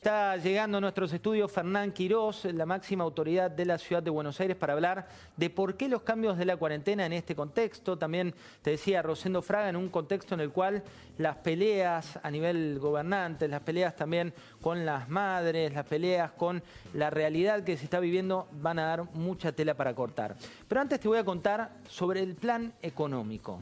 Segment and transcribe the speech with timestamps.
[0.00, 4.40] Está llegando a nuestros estudios Fernán Quirós, la máxima autoridad de la ciudad de Buenos
[4.40, 5.06] Aires, para hablar
[5.36, 7.98] de por qué los cambios de la cuarentena en este contexto.
[7.98, 10.82] También te decía Rosendo Fraga, en un contexto en el cual
[11.18, 16.62] las peleas a nivel gobernante, las peleas también con las madres, las peleas con
[16.94, 20.34] la realidad que se está viviendo, van a dar mucha tela para cortar.
[20.66, 23.60] Pero antes te voy a contar sobre el plan económico.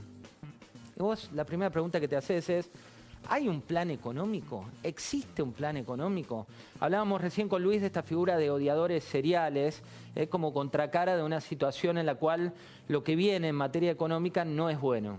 [0.97, 2.71] Y vos, la primera pregunta que te haces es,
[3.27, 4.65] ¿Hay un plan económico?
[4.83, 6.47] ¿Existe un plan económico?
[6.81, 9.83] Hablábamos recién con Luis de esta figura de odiadores seriales,
[10.15, 12.55] es como contracara de una situación en la cual
[12.87, 15.19] lo que viene en materia económica no es bueno.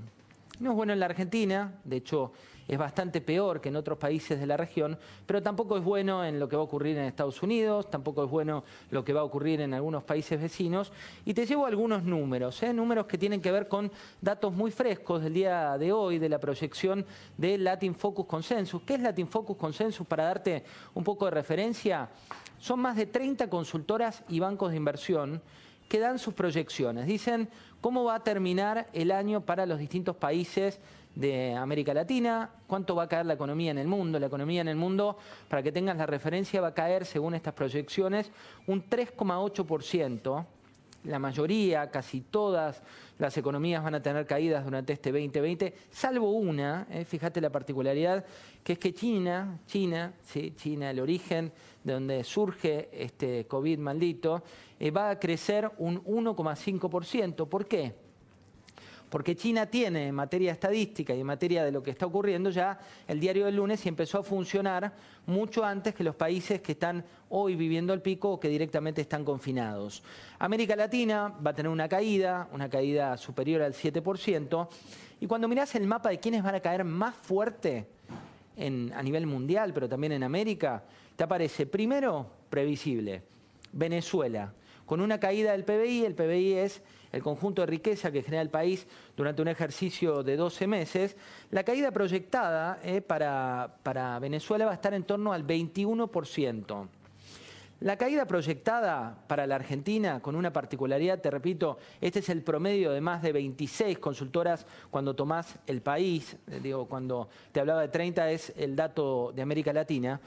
[0.59, 2.31] No es bueno en la Argentina, de hecho
[2.70, 6.40] es bastante peor que en otros países de la región, pero tampoco es bueno en
[6.40, 9.23] lo que va a ocurrir en Estados Unidos, tampoco es bueno lo que va a
[9.23, 10.92] ocurrir en algunos países vecinos.
[11.26, 12.72] Y te llevo algunos números, ¿eh?
[12.72, 16.39] números que tienen que ver con datos muy frescos del día de hoy, de la
[16.39, 17.03] proyección
[17.36, 18.83] de Latin Focus Consensus.
[18.83, 20.06] ¿Qué es Latin Focus Consensus?
[20.06, 22.08] Para darte un poco de referencia,
[22.59, 25.42] son más de 30 consultoras y bancos de inversión
[25.89, 27.08] que dan sus proyecciones.
[27.08, 27.50] Dicen
[27.81, 30.80] cómo va a terminar el año para los distintos países
[31.15, 34.19] de América Latina, cuánto va a caer la economía en el mundo.
[34.19, 37.53] La economía en el mundo, para que tengas la referencia, va a caer, según estas
[37.53, 38.31] proyecciones,
[38.67, 40.45] un 3,8%.
[41.05, 42.83] La mayoría, casi todas
[43.17, 48.25] las economías van a tener caídas durante este 2020, salvo una, eh, fíjate la particularidad,
[48.63, 54.43] que es que China, China, sí, China, el origen de donde surge este COVID maldito,
[54.77, 57.47] eh, va a crecer un 1,5%.
[57.47, 58.08] ¿Por qué?
[59.09, 62.79] Porque China tiene en materia estadística y en materia de lo que está ocurriendo ya
[63.07, 64.93] el diario del lunes y empezó a funcionar
[65.25, 69.25] mucho antes que los países que están hoy viviendo el pico o que directamente están
[69.25, 70.03] confinados.
[70.37, 74.67] América Latina va a tener una caída, una caída superior al 7%,
[75.21, 77.87] y cuando mirás el mapa de quiénes van a caer más fuerte
[78.58, 80.83] a nivel mundial, pero también en América,
[81.15, 83.23] te aparece primero previsible,
[83.71, 84.53] Venezuela,
[84.89, 88.50] con una caída del PBI, el PBI es el conjunto de riqueza que genera el
[88.50, 91.16] país durante un ejercicio de 12 meses,
[91.52, 96.88] la caída proyectada eh, para, para Venezuela va a estar en torno al 21%.
[97.82, 102.92] La caída proyectada para la Argentina, con una particularidad, te repito, este es el promedio
[102.92, 107.89] de más de 26 consultoras cuando tomás el país, eh, digo, cuando te hablaba de
[107.89, 110.20] 30 es el dato de América Latina,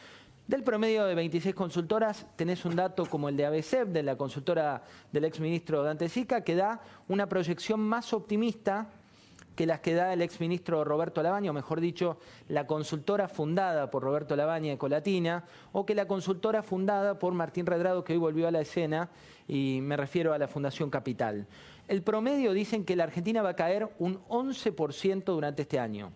[0.53, 4.83] del promedio de 26 consultoras, tenés un dato como el de ABCEP, de la consultora
[5.11, 8.91] del exministro Dante Sica, que da una proyección más optimista
[9.57, 12.19] que las que da el exministro Roberto Labaña, o mejor dicho,
[12.49, 18.05] la consultora fundada por Roberto Labaña Colatina, o que la consultora fundada por Martín Redrado,
[18.05, 19.09] que hoy volvió a la escena,
[19.49, 21.47] y me refiero a la Fundación Capital.
[21.89, 26.13] El promedio dicen que la Argentina va a caer un 11% durante este año.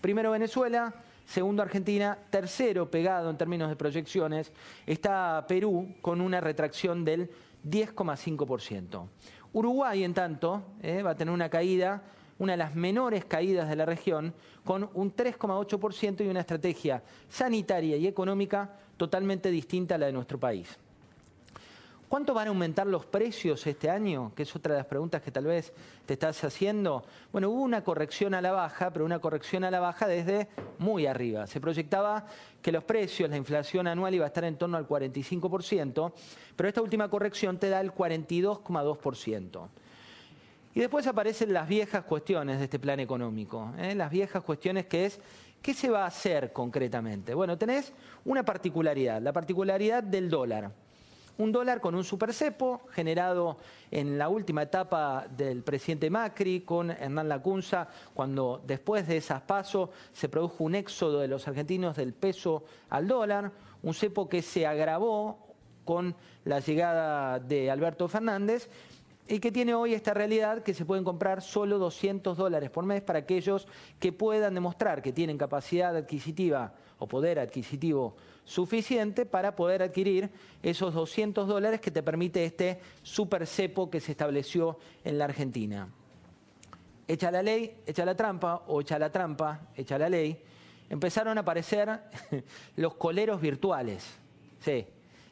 [0.00, 0.94] Primero Venezuela,
[1.28, 4.50] segundo Argentina, tercero pegado en términos de proyecciones
[4.86, 7.30] está Perú con una retracción del
[7.68, 9.06] 10,5%.
[9.52, 12.02] Uruguay, en tanto, eh, va a tener una caída,
[12.38, 14.32] una de las menores caídas de la región,
[14.64, 20.40] con un 3,8% y una estrategia sanitaria y económica totalmente distinta a la de nuestro
[20.40, 20.78] país.
[22.08, 24.32] ¿Cuánto van a aumentar los precios este año?
[24.34, 25.74] Que es otra de las preguntas que tal vez
[26.06, 27.04] te estás haciendo.
[27.32, 30.48] Bueno, hubo una corrección a la baja, pero una corrección a la baja desde
[30.78, 31.46] muy arriba.
[31.46, 32.24] Se proyectaba
[32.62, 36.12] que los precios, la inflación anual iba a estar en torno al 45%,
[36.56, 39.68] pero esta última corrección te da el 42,2%.
[40.74, 43.94] Y después aparecen las viejas cuestiones de este plan económico, ¿eh?
[43.94, 45.20] las viejas cuestiones que es,
[45.60, 47.34] ¿qué se va a hacer concretamente?
[47.34, 47.92] Bueno, tenés
[48.24, 50.87] una particularidad, la particularidad del dólar
[51.38, 53.56] un dólar con un supercepo generado
[53.90, 59.90] en la última etapa del presidente Macri con Hernán Lacunza, cuando después de esas pasos
[60.12, 64.66] se produjo un éxodo de los argentinos del peso al dólar, un cepo que se
[64.66, 65.38] agravó
[65.84, 66.14] con
[66.44, 68.68] la llegada de Alberto Fernández
[69.28, 73.02] y que tiene hoy esta realidad que se pueden comprar solo 200 dólares por mes
[73.02, 79.82] para aquellos que puedan demostrar que tienen capacidad adquisitiva o poder adquisitivo suficiente para poder
[79.82, 80.30] adquirir
[80.62, 85.88] esos 200 dólares que te permite este super cepo que se estableció en la Argentina.
[87.06, 90.42] Echa la ley, echa la trampa, o echa la trampa, echa la ley,
[90.88, 92.00] empezaron a aparecer
[92.76, 94.04] los coleros virtuales.
[94.60, 94.86] Sí,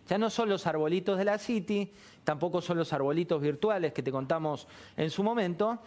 [0.09, 1.93] ya no son los arbolitos de la City,
[2.25, 4.67] tampoco son los arbolitos virtuales que te contamos
[4.97, 5.79] en su momento,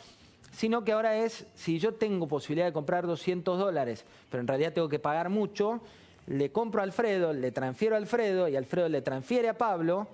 [0.52, 4.74] sino que ahora es, si yo tengo posibilidad de comprar 200 dólares, pero en realidad
[4.74, 5.82] tengo que pagar mucho,
[6.28, 10.08] le compro a Alfredo, le transfiero a Alfredo y Alfredo le transfiere a Pablo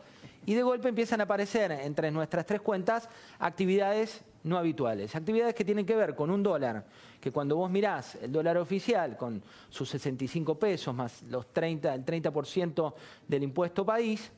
[0.46, 3.10] y de golpe empiezan a aparecer entre nuestras tres cuentas
[3.40, 6.86] actividades no habituales, actividades que tienen que ver con un dólar,
[7.20, 12.06] que cuando vos mirás el dólar oficial con sus 65 pesos más los 30, el
[12.06, 12.94] 30%
[13.28, 14.32] del impuesto país,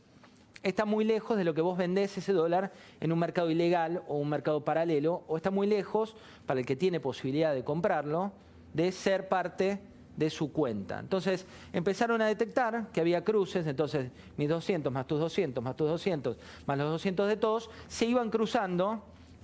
[0.64, 2.72] está muy lejos de lo que vos vendés ese dólar
[3.02, 6.16] en un mercado ilegal o un mercado paralelo, o está muy lejos,
[6.46, 8.32] para el que tiene posibilidad de comprarlo,
[8.74, 9.82] de ser parte
[10.16, 11.00] de su cuenta.
[11.00, 15.90] Entonces empezaron a detectar que había cruces, entonces mis 200 más tus 200 más tus
[15.90, 19.04] 200 más los 200 de todos, se iban cruzando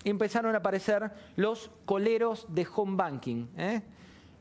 [0.10, 3.48] empezaron a aparecer los coleros de home banking.
[3.58, 3.82] ¿eh?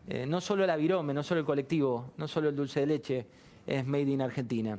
[0.09, 3.26] Eh, no solo la virome, no solo el colectivo, no solo el dulce de leche
[3.67, 4.79] es made in Argentina.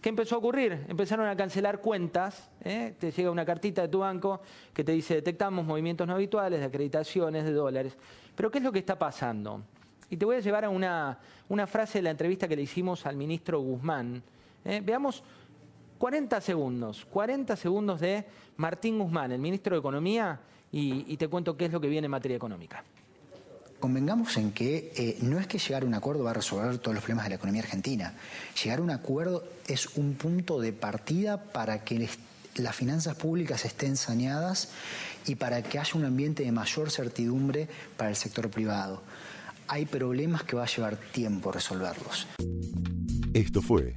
[0.00, 0.86] ¿Qué empezó a ocurrir?
[0.88, 2.48] Empezaron a cancelar cuentas.
[2.64, 2.94] ¿eh?
[2.98, 4.40] Te llega una cartita de tu banco
[4.72, 7.98] que te dice detectamos movimientos no habituales de acreditaciones de dólares.
[8.34, 9.62] Pero ¿qué es lo que está pasando?
[10.08, 11.18] Y te voy a llevar a una,
[11.66, 14.22] frase de la entrevista que le hicimos al ministro Guzmán.
[14.64, 15.22] Veamos
[16.00, 18.24] 40 segundos, 40 segundos de
[18.56, 20.40] Martín Guzmán, el ministro de Economía,
[20.72, 22.82] y, te cuento qué es lo que viene en materia económica.
[23.78, 26.94] Convengamos en que eh, no es que llegar a un acuerdo va a resolver todos
[26.94, 28.14] los problemas de la economía argentina.
[28.64, 32.08] Llegar a un acuerdo es un punto de partida para que
[32.54, 34.70] las finanzas públicas estén saneadas
[35.26, 37.68] y para que haya un ambiente de mayor certidumbre
[37.98, 39.02] para el sector privado
[39.68, 42.26] hay problemas que va a llevar tiempo resolverlos.
[43.32, 43.96] Esto fue